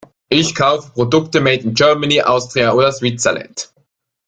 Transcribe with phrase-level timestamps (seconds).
[0.29, 3.71] Ich kaufe Produkte made in Germany, Austria oder Switzerland.